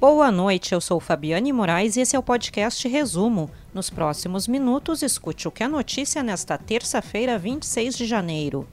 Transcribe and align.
Boa 0.00 0.30
noite, 0.30 0.74
eu 0.74 0.80
sou 0.80 1.00
Fabiane 1.00 1.52
Moraes 1.52 1.96
e 1.96 2.00
esse 2.02 2.14
é 2.14 2.18
o 2.18 2.22
podcast 2.22 2.86
Resumo. 2.86 3.50
Nos 3.74 3.90
próximos 3.90 4.46
minutos, 4.46 5.02
escute 5.02 5.48
o 5.48 5.50
que 5.50 5.64
é 5.64 5.66
notícia 5.66 6.22
nesta 6.22 6.56
terça-feira, 6.56 7.36
26 7.36 7.96
de 7.96 8.06
janeiro. 8.06 8.68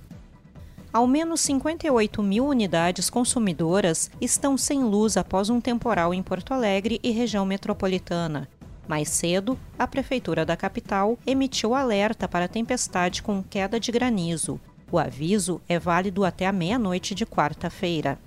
Ao 0.93 1.07
menos 1.07 1.41
58 1.41 2.21
mil 2.21 2.45
unidades 2.45 3.09
consumidoras 3.09 4.11
estão 4.21 4.55
sem 4.55 4.83
luz 4.83 5.17
após 5.17 5.49
um 5.49 5.59
temporal 5.59 6.13
em 6.13 6.21
Porto 6.21 6.53
Alegre 6.53 6.99
e 7.01 7.09
região 7.09 7.43
metropolitana. 7.43 8.47
Mais 8.87 9.09
cedo, 9.09 9.57
a 9.79 9.87
Prefeitura 9.87 10.45
da 10.45 10.55
capital 10.55 11.17
emitiu 11.25 11.73
alerta 11.73 12.27
para 12.27 12.47
tempestade 12.47 13.23
com 13.23 13.41
queda 13.41 13.79
de 13.79 13.91
granizo. 13.91 14.59
O 14.91 14.99
aviso 14.99 15.59
é 15.67 15.79
válido 15.79 16.23
até 16.23 16.45
a 16.45 16.53
meia-noite 16.53 17.15
de 17.15 17.25
quarta-feira. 17.25 18.19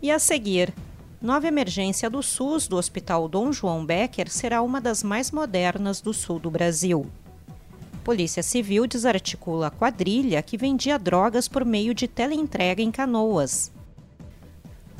E 0.00 0.10
a 0.10 0.18
seguir, 0.18 0.72
Nova 1.20 1.48
emergência 1.48 2.10
do 2.10 2.22
SUS 2.22 2.68
do 2.68 2.76
Hospital 2.76 3.26
Dom 3.26 3.50
João 3.50 3.86
Becker 3.86 4.30
será 4.30 4.60
uma 4.60 4.82
das 4.82 5.02
mais 5.02 5.30
modernas 5.30 6.02
do 6.02 6.12
sul 6.12 6.38
do 6.38 6.50
Brasil. 6.50 7.06
Polícia 8.04 8.42
Civil 8.42 8.86
desarticula 8.86 9.68
a 9.68 9.70
quadrilha 9.70 10.42
que 10.42 10.58
vendia 10.58 10.98
drogas 10.98 11.48
por 11.48 11.64
meio 11.64 11.94
de 11.94 12.06
teleentrega 12.06 12.82
em 12.82 12.90
canoas. 12.90 13.72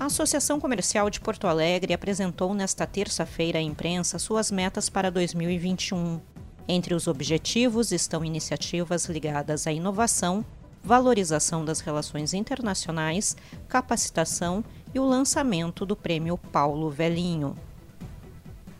A 0.00 0.06
Associação 0.06 0.58
Comercial 0.58 1.10
de 1.10 1.20
Porto 1.20 1.46
Alegre 1.46 1.92
apresentou 1.92 2.54
nesta 2.54 2.86
terça-feira 2.86 3.58
à 3.58 3.62
imprensa 3.62 4.18
suas 4.18 4.50
metas 4.50 4.88
para 4.88 5.10
2021. 5.10 6.18
Entre 6.66 6.94
os 6.94 7.06
objetivos 7.06 7.92
estão 7.92 8.24
iniciativas 8.24 9.04
ligadas 9.04 9.66
à 9.66 9.72
inovação, 9.72 10.44
valorização 10.82 11.64
das 11.64 11.80
relações 11.80 12.32
internacionais, 12.32 13.36
capacitação 13.68 14.64
e 14.96 14.98
o 14.98 15.04
lançamento 15.04 15.84
do 15.84 15.94
Prêmio 15.94 16.38
Paulo 16.38 16.88
Velhinho. 16.88 17.54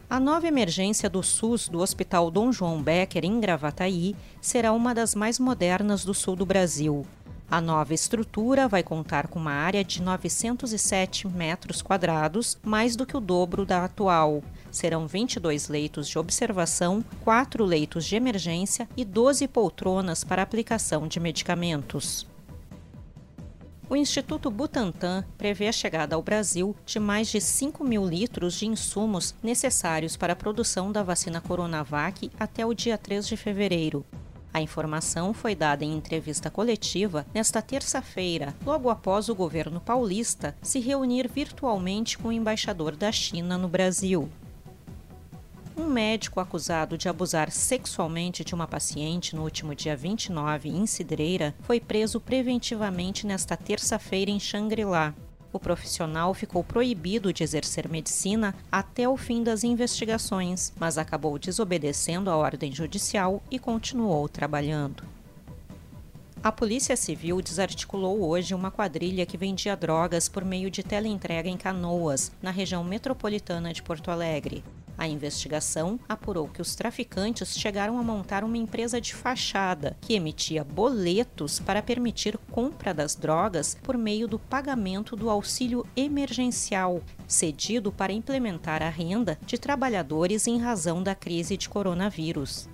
A 0.08 0.18
nova 0.18 0.46
emergência 0.46 1.10
do 1.10 1.22
SUS 1.22 1.68
do 1.68 1.80
Hospital 1.80 2.30
Dom 2.30 2.50
João 2.50 2.82
Becker, 2.82 3.22
em 3.22 3.38
Gravataí, 3.38 4.16
será 4.40 4.72
uma 4.72 4.94
das 4.94 5.14
mais 5.14 5.38
modernas 5.38 6.06
do 6.06 6.14
sul 6.14 6.34
do 6.34 6.46
Brasil. 6.46 7.04
A 7.50 7.60
nova 7.60 7.92
estrutura 7.92 8.66
vai 8.66 8.82
contar 8.82 9.26
com 9.26 9.38
uma 9.38 9.52
área 9.52 9.84
de 9.84 10.00
907 10.00 11.28
metros 11.28 11.82
quadrados, 11.82 12.56
mais 12.64 12.96
do 12.96 13.04
que 13.04 13.14
o 13.14 13.20
dobro 13.20 13.66
da 13.66 13.84
atual. 13.84 14.42
Serão 14.70 15.06
22 15.06 15.68
leitos 15.68 16.08
de 16.08 16.18
observação, 16.18 17.04
4 17.24 17.62
leitos 17.62 18.06
de 18.06 18.16
emergência 18.16 18.88
e 18.96 19.04
12 19.04 19.46
poltronas 19.48 20.24
para 20.24 20.40
aplicação 20.40 21.06
de 21.06 21.20
medicamentos. 21.20 22.26
O 23.88 23.94
Instituto 23.94 24.50
Butantan 24.50 25.24
prevê 25.38 25.68
a 25.68 25.72
chegada 25.72 26.16
ao 26.16 26.22
Brasil 26.22 26.74
de 26.84 26.98
mais 26.98 27.28
de 27.28 27.40
5 27.40 27.84
mil 27.84 28.04
litros 28.04 28.54
de 28.54 28.66
insumos 28.66 29.32
necessários 29.40 30.16
para 30.16 30.32
a 30.32 30.36
produção 30.36 30.90
da 30.90 31.04
vacina 31.04 31.40
Coronavac 31.40 32.28
até 32.36 32.66
o 32.66 32.74
dia 32.74 32.98
3 32.98 33.28
de 33.28 33.36
fevereiro. 33.36 34.04
A 34.52 34.60
informação 34.60 35.32
foi 35.32 35.54
dada 35.54 35.84
em 35.84 35.94
entrevista 35.94 36.50
coletiva 36.50 37.24
nesta 37.32 37.62
terça-feira, 37.62 38.56
logo 38.64 38.90
após 38.90 39.28
o 39.28 39.36
governo 39.36 39.80
paulista 39.80 40.56
se 40.60 40.80
reunir 40.80 41.28
virtualmente 41.28 42.18
com 42.18 42.28
o 42.28 42.32
embaixador 42.32 42.96
da 42.96 43.12
China 43.12 43.56
no 43.56 43.68
Brasil. 43.68 44.28
Um 45.78 45.84
médico 45.84 46.40
acusado 46.40 46.96
de 46.96 47.06
abusar 47.06 47.50
sexualmente 47.50 48.42
de 48.42 48.54
uma 48.54 48.66
paciente 48.66 49.36
no 49.36 49.42
último 49.42 49.74
dia 49.74 49.94
29 49.94 50.70
em 50.70 50.86
Cidreira 50.86 51.54
foi 51.60 51.78
preso 51.78 52.18
preventivamente 52.18 53.26
nesta 53.26 53.58
terça-feira 53.58 54.30
em 54.30 54.40
Xangri-Lá. 54.40 55.14
O 55.52 55.60
profissional 55.60 56.32
ficou 56.32 56.64
proibido 56.64 57.30
de 57.30 57.42
exercer 57.42 57.90
medicina 57.90 58.54
até 58.72 59.06
o 59.06 59.18
fim 59.18 59.42
das 59.42 59.64
investigações, 59.64 60.72
mas 60.80 60.96
acabou 60.96 61.38
desobedecendo 61.38 62.30
a 62.30 62.36
ordem 62.36 62.72
judicial 62.72 63.42
e 63.50 63.58
continuou 63.58 64.30
trabalhando. 64.30 65.04
A 66.42 66.50
Polícia 66.50 66.96
Civil 66.96 67.42
desarticulou 67.42 68.22
hoje 68.22 68.54
uma 68.54 68.70
quadrilha 68.70 69.26
que 69.26 69.36
vendia 69.36 69.76
drogas 69.76 70.26
por 70.26 70.44
meio 70.44 70.70
de 70.70 70.82
teleentrega 70.82 71.50
em 71.50 71.56
Canoas, 71.56 72.32
na 72.40 72.50
região 72.50 72.82
metropolitana 72.82 73.74
de 73.74 73.82
Porto 73.82 74.10
Alegre. 74.10 74.64
A 74.98 75.06
investigação 75.06 76.00
apurou 76.08 76.48
que 76.48 76.62
os 76.62 76.74
traficantes 76.74 77.58
chegaram 77.58 77.98
a 77.98 78.02
montar 78.02 78.42
uma 78.42 78.56
empresa 78.56 78.98
de 79.00 79.14
fachada 79.14 79.96
que 80.00 80.14
emitia 80.14 80.64
boletos 80.64 81.60
para 81.60 81.82
permitir 81.82 82.38
compra 82.50 82.94
das 82.94 83.14
drogas 83.14 83.76
por 83.82 83.98
meio 83.98 84.26
do 84.26 84.38
pagamento 84.38 85.14
do 85.14 85.28
auxílio 85.28 85.86
emergencial, 85.94 87.02
cedido 87.26 87.92
para 87.92 88.12
implementar 88.12 88.82
a 88.82 88.88
renda 88.88 89.38
de 89.44 89.58
trabalhadores 89.58 90.46
em 90.46 90.58
razão 90.58 91.02
da 91.02 91.14
crise 91.14 91.56
de 91.56 91.68
coronavírus. 91.68 92.68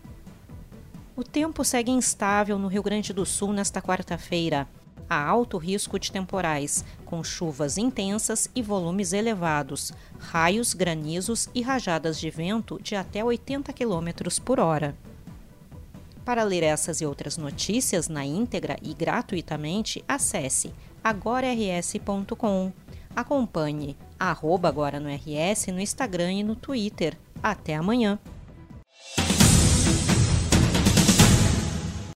O 1.17 1.25
tempo 1.25 1.65
segue 1.65 1.91
instável 1.91 2.59
no 2.59 2.69
Rio 2.69 2.83
Grande 2.83 3.13
do 3.13 3.27
Sul 3.27 3.53
nesta 3.53 3.83
quarta-feira 3.83 4.69
há 5.09 5.23
alto 5.23 5.59
risco 5.59 5.99
de 5.99 6.11
temporais, 6.11 6.85
com 7.05 7.23
chuvas 7.23 7.77
intensas 7.77 8.49
e 8.55 8.63
volumes 8.63 9.13
elevados, 9.13 9.93
raios, 10.19 10.75
granizos 10.75 11.49
e 11.55 11.61
rajadas 11.61 12.19
de 12.19 12.31
vento 12.31 12.81
de 12.83 12.95
até 12.95 13.23
80 13.23 13.73
km 13.73 14.41
por 14.45 14.59
hora. 14.59 14.97
Para 16.25 16.45
ler 16.45 16.63
essas 16.63 17.01
e 17.01 17.07
outras 17.07 17.37
notícias 17.37 18.09
na 18.09 18.25
íntegra 18.25 18.77
e 18.81 18.95
gratuitamente, 18.95 20.05
acesse 20.07 20.73
agorars.com. 21.03 22.73
Acompanhe 23.15 23.97
arroba 24.19 24.69
agora 24.69 25.01
no 25.01 25.09
RS 25.09 25.67
no 25.69 25.81
Instagram 25.81 26.33
e 26.33 26.43
no 26.45 26.55
Twitter. 26.55 27.19
Até 27.43 27.75
amanhã! 27.75 28.19